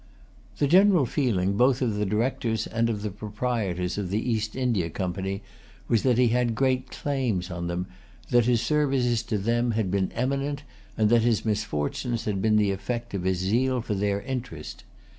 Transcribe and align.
The 0.57 0.65
general 0.65 1.05
feeling 1.05 1.53
both 1.57 1.79
of 1.79 1.93
the 1.93 2.07
Directors 2.07 2.65
and 2.65 2.89
of 2.89 3.03
the 3.03 3.11
proprietors 3.11 3.99
of 3.99 4.09
the 4.09 4.17
East 4.17 4.55
India 4.55 4.89
Company 4.89 5.43
was 5.87 6.01
that 6.01 6.17
he 6.17 6.29
had 6.29 6.55
great 6.55 6.89
claims 6.89 7.51
on 7.51 7.67
them, 7.67 7.85
that 8.31 8.45
his 8.47 8.61
services 8.61 9.21
to 9.21 9.37
them 9.37 9.73
had 9.77 9.91
been 9.91 10.11
eminent, 10.13 10.63
and 10.97 11.11
that 11.11 11.21
his 11.21 11.45
misfortunes 11.45 12.25
had 12.25 12.41
been 12.41 12.55
the 12.55 12.71
effect 12.71 13.13
of 13.13 13.25
his 13.25 13.37
zeal 13.37 13.79
for 13.79 13.93
their 13.93 14.23
interest. 14.23 14.83